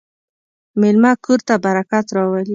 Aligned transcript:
مېلمه 0.79 1.11
کور 1.25 1.39
ته 1.47 1.53
برکت 1.65 2.05
راولي. 2.15 2.49